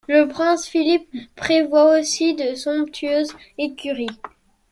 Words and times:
Le 0.09 0.27
prince 0.27 0.65
Philippe 0.65 1.11
prévoit 1.35 1.99
aussi 1.99 2.33
de 2.33 2.55
somptueuses 2.55 3.35
écuries. 3.59 4.17